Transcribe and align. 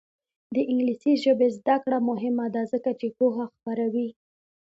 د 0.53 0.55
انګلیسي 0.69 1.13
ژبې 1.23 1.47
زده 1.57 1.75
کړه 1.83 1.97
مهمه 2.09 2.45
ده 2.55 2.61
ځکه 2.73 2.91
چې 2.99 3.07
پوهه 3.17 3.45
خپروي. 3.53 4.09